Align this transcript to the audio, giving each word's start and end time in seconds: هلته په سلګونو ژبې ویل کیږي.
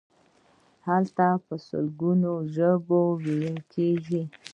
هلته 0.87 1.27
په 1.45 1.55
سلګونو 1.67 2.31
ژبې 2.55 3.01
ویل 3.23 3.57
کیږي. 3.73 4.21